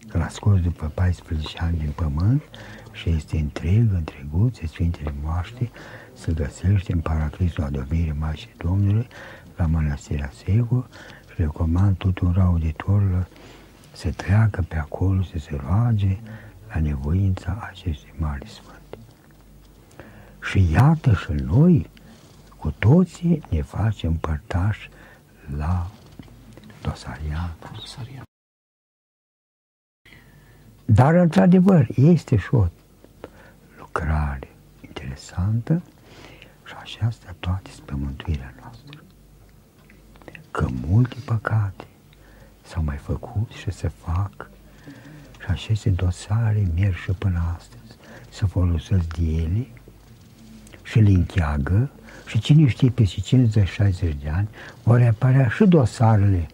Că 0.10 0.18
l-a 0.18 0.28
scos 0.28 0.62
după 0.62 0.92
14 0.94 1.58
ani 1.60 1.78
din 1.78 1.92
pământ 1.96 2.44
și 2.92 3.10
este 3.10 3.38
întreg, 3.38 3.94
întreguț, 3.94 4.58
Sfintele 4.68 5.14
Moaște, 5.22 5.72
se 6.14 6.32
găsește 6.32 6.94
în 6.94 7.00
Paraclisul 7.00 7.64
Adormirii 7.64 8.16
Maicii 8.20 8.54
Domnului, 8.58 9.08
la 9.56 9.66
Mănăstirea 9.66 10.32
Segu 10.46 10.88
și 11.34 11.42
recomand 11.42 11.98
tuturor 11.98 12.40
auditorilor 12.40 13.28
să 13.92 14.12
treacă 14.12 14.66
pe 14.68 14.76
acolo, 14.76 15.22
să 15.22 15.38
se 15.38 15.56
roage 15.56 16.18
la 16.78 16.84
nevoința 16.84 17.68
acestui 17.70 18.14
mari 18.18 18.48
sfânt. 18.48 18.98
Și 20.42 20.72
iată 20.72 21.14
și 21.14 21.32
noi, 21.32 21.90
cu 22.58 22.72
toții, 22.80 23.42
ne 23.50 23.62
facem 23.62 24.14
părtași 24.14 24.90
la 25.58 25.88
dosariat. 26.82 27.72
Rosaria. 27.76 28.24
Dar, 30.86 31.14
într-adevăr, 31.14 31.88
este 31.96 32.38
și 32.38 32.56
o 32.56 32.68
lucrare 33.78 34.50
interesantă 34.82 35.82
și 36.66 36.74
aceasta 36.80 37.36
toate 37.40 37.70
spre 37.70 37.96
mântuirea 37.96 38.54
noastră. 38.62 39.04
Că 40.52 40.68
multe 40.88 41.16
păcate 41.26 41.88
s-au 42.62 42.84
mai 42.84 42.98
făcut 42.98 43.50
și 43.50 43.72
se 43.72 43.88
fac 43.88 44.50
și 45.56 45.68
aceste 45.72 45.90
dosare 45.90 46.68
merg 46.76 46.96
și 46.96 47.12
până 47.12 47.54
astăzi. 47.58 47.98
Să 48.30 48.46
folosesc 48.46 49.18
de 49.18 49.24
ele 49.24 49.68
și 50.84 51.00
le 51.00 51.10
încheagă 51.10 51.90
și 52.26 52.40
cine 52.40 52.68
știe 52.68 52.90
peste 52.90 53.22
50-60 53.22 54.18
de 54.22 54.30
ani 54.30 54.48
vor 54.84 55.02
apărea 55.02 55.48
și 55.48 55.66
dosarele 55.66 56.48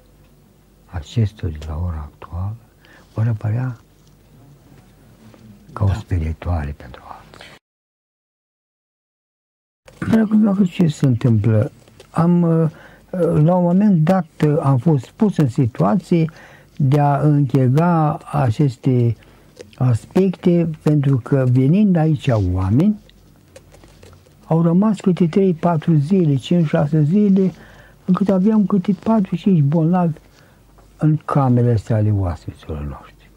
acestor 0.86 1.49
de 1.49 1.65
la 1.67 1.75
ora 1.86 2.10
actuală, 2.12 2.56
vor 3.13 3.27
apărea 3.27 3.77
ca 5.73 5.84
o 5.84 5.88
Da. 5.88 5.93
sperietoare 5.93 6.71
pentru 6.77 7.01
alții. 7.06 7.51
Dragul 10.41 10.67
ce 10.67 10.88
se 10.88 11.06
întâmplă? 11.06 11.71
Am, 12.10 12.41
uh, 12.41 12.69
la 13.19 13.56
un 13.56 13.63
moment 13.63 14.03
dat, 14.03 14.27
uh, 14.45 14.58
am 14.62 14.77
fost 14.77 15.10
pus 15.10 15.38
în 15.38 15.49
situație 15.49 16.29
de 16.78 17.00
a 17.00 17.20
închega 17.20 18.20
aceste 18.32 19.16
aspecte, 19.76 20.70
pentru 20.82 21.18
că 21.18 21.46
venind 21.52 21.96
aici 21.96 22.28
oameni, 22.54 23.00
au 24.46 24.62
rămas 24.62 25.00
câte 25.00 25.30
3-4 25.30 25.98
zile, 26.00 26.36
5-6 26.36 27.04
zile, 27.04 27.52
încât 28.06 28.30
aveam 28.30 28.66
câte 28.66 28.94
4-5 28.94 28.96
bolnavi 29.64 30.18
în 30.98 31.18
camerele 31.26 31.74
astea 31.74 31.96
ale 31.96 32.12
oaspeților 32.12 32.82
noștri. 32.82 33.30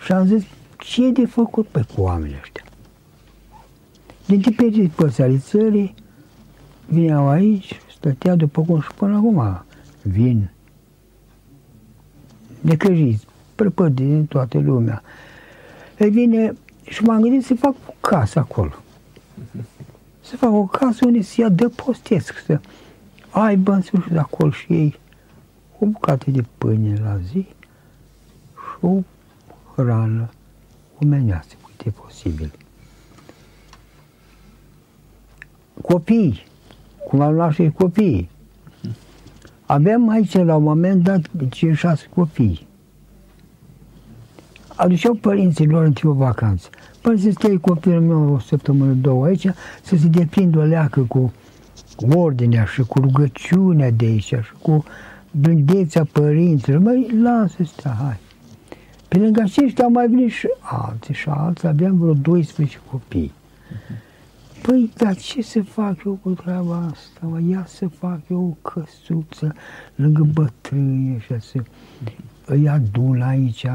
Și 0.00 0.12
am 0.12 0.26
zis, 0.26 0.44
ce 0.78 1.06
e 1.06 1.10
de 1.10 1.26
făcut 1.26 1.66
pe 1.66 1.86
cu 1.94 2.00
oamenii 2.00 2.36
ăștia? 2.40 2.64
Din 4.26 4.40
diferite 4.40 4.90
părți 4.94 5.22
ale 5.22 5.38
țării, 5.38 5.94
vineau 6.86 7.28
aici, 7.28 7.80
stătea 7.96 8.34
după 8.34 8.62
cum 8.62 8.80
și 8.80 8.88
până 8.96 9.16
acum 9.16 9.64
vin 10.02 10.50
necăjiți, 12.64 13.26
prăpădiți 13.54 14.08
din 14.08 14.26
toată 14.26 14.58
lumea. 14.58 15.02
Ei 15.98 16.10
bine, 16.10 16.54
și 16.84 17.02
m-am 17.02 17.20
gândit 17.20 17.44
să 17.44 17.54
fac 17.54 17.74
o 17.86 17.92
casă 18.00 18.38
acolo. 18.38 18.72
Să 20.20 20.36
fac 20.36 20.50
o 20.52 20.64
casă 20.64 21.06
unde 21.06 21.22
să 21.22 21.40
ia 21.40 21.48
de 21.48 21.68
postesc, 21.68 22.42
să 22.46 22.60
aibă 23.30 23.72
în 23.72 23.82
sfârșit 23.82 24.12
de 24.12 24.18
acolo 24.18 24.50
și 24.50 24.72
ei 24.72 24.98
o 25.78 25.86
bucată 25.86 26.30
de 26.30 26.44
pâine 26.58 27.00
la 27.02 27.18
zi 27.18 27.46
și 28.52 28.76
o 28.80 28.98
hrană 29.74 30.28
omenească, 31.02 31.54
cât 31.66 31.86
e 31.86 31.90
posibil. 31.90 32.52
Copii, 35.82 36.46
cum 37.08 37.20
am 37.20 37.34
luat 37.34 37.52
și 37.52 37.70
copii. 37.70 38.30
Aveam 39.66 40.08
aici 40.08 40.36
la 40.36 40.56
un 40.56 40.62
moment 40.62 41.02
dat 41.02 41.20
5-6 41.20 42.08
copii. 42.14 42.66
Aduceau 44.76 45.14
părinților 45.14 45.84
în 45.84 45.92
timp 45.92 46.12
vacanță. 46.12 46.68
Până 47.00 47.18
să 47.18 47.30
stai 47.30 47.58
copilul 47.60 48.00
meu 48.00 48.32
o 48.32 48.38
săptămână, 48.38 48.92
două 48.92 49.24
aici, 49.24 49.46
să 49.82 49.96
se 49.96 50.08
deprindă 50.08 50.58
o 50.58 50.62
leacă 50.62 51.00
cu 51.00 51.32
ordinea 52.14 52.64
și 52.64 52.82
cu 52.82 53.00
rugăciunea 53.00 53.90
de 53.90 54.04
aici 54.04 54.24
și 54.24 54.52
cu 54.62 54.84
blândețea 55.30 56.04
părinților. 56.12 56.78
Măi, 56.78 57.10
lasă 57.22 57.64
stea, 57.64 57.96
hai. 58.02 58.16
Pe 59.08 59.18
lângă 59.18 59.40
aceștia 59.40 59.84
au 59.84 59.90
mai 59.90 60.08
venit 60.08 60.30
și 60.30 60.48
alții 60.60 61.14
și 61.14 61.28
alții, 61.28 61.68
aveam 61.68 61.98
vreo 61.98 62.12
12 62.12 62.80
copii. 62.90 63.32
Păi, 64.66 64.90
dar 64.96 65.16
ce 65.16 65.42
să 65.42 65.62
fac 65.62 66.04
eu 66.04 66.18
cu 66.22 66.30
treaba 66.30 66.76
asta? 66.76 67.20
Mă, 67.20 67.40
ia 67.48 67.64
să 67.68 67.88
fac 67.88 68.20
eu 68.28 68.42
o 68.42 68.68
căsuță 68.70 69.54
lângă 69.94 70.22
bătrâni 70.22 71.20
și 71.20 71.40
să 71.40 71.62
îi 72.46 72.68
adun 72.68 73.22
aici. 73.22 73.66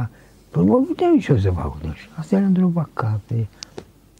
Păi 0.49 0.63
mă 0.63 0.77
puteam 0.77 1.19
și 1.19 1.31
eu 1.31 1.37
să 1.37 1.51
fac 1.51 1.71
cu 1.71 1.77
dânsi. 1.81 2.09
Asta 2.15 2.35
era 2.35 2.45
într-o 2.45 2.67
vacanță, 2.67 3.47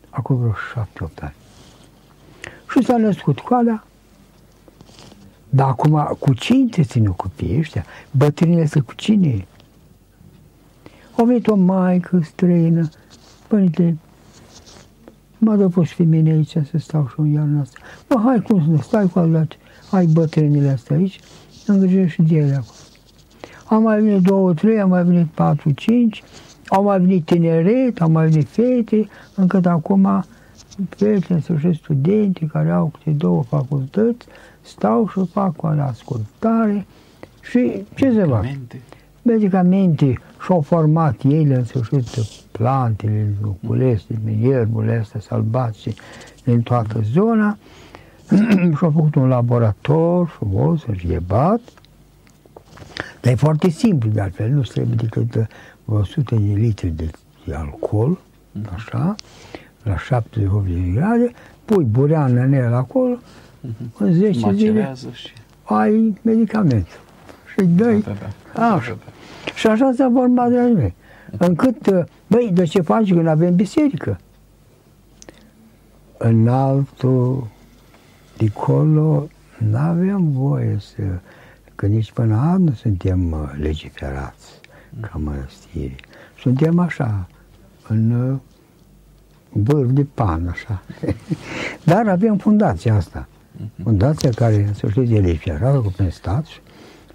acum 0.09 0.35
vreo 0.35 0.53
șapte-opt 0.73 1.19
ani. 1.19 1.33
Și 2.71 2.83
s-a 2.83 2.97
născut 2.97 3.39
coala. 3.39 3.83
Dar 5.49 5.67
acum, 5.67 6.15
cu 6.19 6.33
ce 6.33 6.53
întrețin 6.53 7.05
copiii 7.05 7.57
ăștia? 7.57 7.85
Bătrânile 8.11 8.65
să 8.65 8.81
cu 8.81 8.93
cine? 8.93 9.47
A 11.17 11.23
venit 11.23 11.47
o 11.47 11.55
maică 11.55 12.21
străină, 12.23 12.89
părinte, 13.47 13.97
mă 15.39 15.55
dă 15.55 15.67
fost 15.67 15.91
femeile 15.91 16.29
aici 16.29 16.49
să 16.49 16.77
stau 16.77 17.07
și 17.07 17.19
în 17.19 17.31
iarna 17.31 17.61
asta. 17.61 17.79
Bă, 18.07 18.21
hai 18.25 18.41
cum 18.41 18.63
să 18.63 18.69
ne 18.71 18.81
stai 18.81 19.07
cu 19.07 19.19
alea, 19.19 19.47
hai 19.91 20.05
bătrânile 20.05 20.69
astea 20.69 20.95
aici, 20.95 21.19
îngrijești 21.65 22.21
de 22.21 22.35
ele 22.35 22.53
acolo. 22.53 22.77
Am 23.65 23.83
mai 23.83 24.01
venit 24.01 24.21
două, 24.21 24.53
trei, 24.53 24.79
am 24.79 24.89
mai 24.89 25.03
venit 25.03 25.27
patru, 25.27 25.71
cinci, 25.71 26.23
au 26.67 26.83
mai 26.83 26.99
venit 26.99 27.25
tineret, 27.25 28.01
au 28.01 28.09
mai 28.09 28.27
venit 28.27 28.47
fete, 28.47 29.07
încât 29.35 29.65
acum 29.65 30.25
prieteni, 30.89 31.41
să 31.41 31.55
și 31.57 31.73
studenții 31.73 32.47
care 32.47 32.71
au 32.71 32.85
câte 32.85 33.09
două 33.09 33.43
facultăți, 33.43 34.25
stau 34.61 35.07
și 35.07 35.25
fac 35.31 35.63
o 35.63 35.67
ascultare 35.67 36.85
și 37.41 37.83
ce 37.95 38.11
se 38.11 38.23
fac? 38.23 38.45
Medicamente. 39.21 40.05
Medicamente 40.05 40.21
și-au 40.43 40.61
format 40.61 41.23
ele 41.23 41.55
în 41.55 41.63
sfârșit 41.63 42.05
plantele, 42.51 43.33
culeste, 43.67 44.19
ierburile 44.41 44.97
astea 44.97 45.19
sălbatice 45.19 45.93
din 46.43 46.61
toată 46.61 47.01
zona 47.11 47.57
și-au 48.77 48.91
făcut 48.91 49.15
un 49.15 49.27
laborator 49.27 50.27
frumos, 50.27 50.83
înșiebat, 50.85 51.61
dar 53.21 53.31
e 53.31 53.35
foarte 53.35 53.69
simplu 53.69 54.09
de 54.09 54.21
altfel, 54.21 54.49
nu 54.49 54.61
trebuie 54.61 54.95
decât 54.95 55.47
100 55.85 56.35
de 56.35 56.53
litri 56.53 56.93
de 57.45 57.53
alcool, 57.53 58.17
așa, 58.73 59.15
la 59.83 59.97
78 59.97 60.67
de 60.67 60.91
grade, 60.93 61.31
pui 61.65 61.83
bureană 61.83 62.41
în 62.41 62.53
el 62.53 62.73
acolo, 62.73 63.17
în 63.97 64.13
10 64.13 64.31
zile 64.31 64.45
Macerează 64.45 65.09
și... 65.11 65.33
ai 65.63 66.19
medicament. 66.21 66.87
Și 67.59 67.65
dai, 67.65 67.99
Da, 67.99 68.11
da, 68.11 68.27
da. 68.53 68.73
așa. 68.73 68.89
Da, 68.89 68.97
da. 69.05 69.51
Și 69.55 69.67
așa 69.67 69.91
s-a 69.95 70.09
format 70.13 70.49
de 70.49 70.59
mei. 70.59 70.95
Încât, 71.37 71.87
uh, 71.87 72.03
băi, 72.27 72.49
de 72.53 72.63
ce 72.63 72.81
faci 72.81 73.13
când 73.13 73.27
avem 73.27 73.55
biserică? 73.55 74.19
În 76.17 76.47
altul, 76.47 77.47
dincolo, 78.37 79.27
nu 79.57 79.77
avem 79.77 80.31
voie 80.31 80.77
să, 80.79 81.01
că 81.75 81.85
nici 81.85 82.11
până 82.11 82.35
azi 82.35 82.61
nu 82.61 82.71
suntem 82.71 83.31
uh, 83.31 83.51
legiferați 83.59 84.59
ca 85.01 85.11
mănăstiri. 85.13 85.95
Suntem 86.39 86.79
așa, 86.79 87.27
în 87.87 88.11
uh, 88.11 88.37
vârf 89.49 89.89
de 89.89 90.05
pan, 90.13 90.47
așa. 90.47 90.83
Dar 91.91 92.07
avem 92.07 92.37
fundația 92.37 92.95
asta. 92.95 93.27
Fundația 93.83 94.29
care, 94.29 94.65
în 94.67 94.73
sfârșit, 94.73 95.11
e 95.11 95.19
legiferată 95.19 95.77
cu 95.77 95.93
prin 95.95 96.09
stat 96.09 96.45
și 96.45 96.59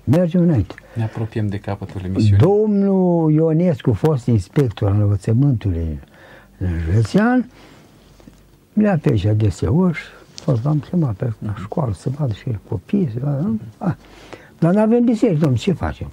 merge 0.04 0.38
înainte. 0.38 0.74
Ne 0.94 1.02
apropiem 1.02 1.46
de 1.46 1.58
capătul 1.58 2.00
emisiunii. 2.04 2.38
Domnul 2.38 3.32
Ionescu, 3.32 3.92
fost 3.92 4.26
inspector 4.26 4.90
al 4.90 5.00
învățământului 5.00 5.98
în 6.58 6.68
județean, 6.84 7.50
le-a 8.72 8.98
pe 8.98 9.08
aici 9.10 9.26
deseori 9.36 9.96
și 9.96 10.04
fost 10.34 10.66
am 10.66 10.78
chemat 10.78 11.14
pe 11.14 11.32
la 11.38 11.54
școală 11.58 11.92
să 11.92 12.10
vadă 12.18 12.32
și 12.32 12.58
copii, 12.68 13.10
să 13.12 13.18
vadă, 13.22 13.54
ah. 13.78 13.94
Dar 14.58 14.74
nu 14.74 14.80
avem 14.80 15.04
biserică, 15.04 15.38
domnule, 15.38 15.60
ce 15.60 15.72
facem? 15.72 16.10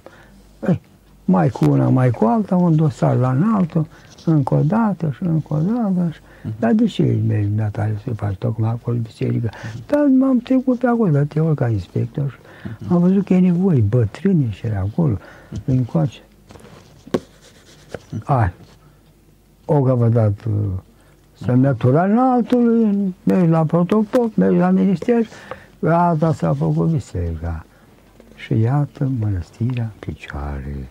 Ei, 0.68 0.80
mai 1.24 1.48
cu 1.48 1.64
una, 1.64 1.88
mai 1.88 2.10
cu 2.10 2.24
alta, 2.24 2.56
un 2.56 2.76
dosar 2.76 3.16
la 3.16 3.30
înaltul, 3.30 3.86
încă 4.24 4.54
o 4.54 4.60
dată 4.62 5.12
și 5.16 5.22
încă 5.22 5.54
o 5.54 5.58
dată. 5.58 6.10
Și... 6.12 6.20
Dar 6.58 6.72
de 6.72 6.84
ce 6.84 7.18
mergi 7.26 7.48
natale 7.56 8.00
să 8.04 8.14
faci 8.14 8.34
tocmai 8.34 8.70
acolo 8.70 8.96
biserică? 8.96 9.50
Dar 9.86 10.06
m-am 10.18 10.38
trecut 10.38 10.78
pe 10.78 10.86
acolo, 10.86 11.10
dar 11.10 11.22
te 11.22 11.40
ori 11.40 11.56
ca 11.56 11.68
inspector 11.68 12.30
și 12.30 12.36
am 12.88 13.00
văzut 13.00 13.24
că 13.24 13.34
e 13.34 13.40
nevoie, 13.40 13.80
bătrâni 13.80 14.50
și 14.50 14.66
era 14.66 14.78
acolo, 14.78 15.16
încoace. 15.64 16.20
Ai, 18.24 18.52
o 19.64 19.82
că 19.82 19.94
vă 19.94 20.08
dat 20.08 20.44
uh, 20.44 20.52
semnătura 21.32 22.04
înaltului, 22.04 23.14
mergi 23.22 23.48
la 23.48 23.64
protocol, 23.64 24.30
mergi 24.34 24.58
la 24.58 24.70
minister, 24.70 25.26
gata 25.78 26.32
s-a 26.32 26.54
făcut 26.54 26.88
biserica. 26.88 27.64
Și 28.34 28.60
iată 28.60 29.10
mănăstirea 29.18 29.82
în 29.82 29.90
picioare. 29.98 30.88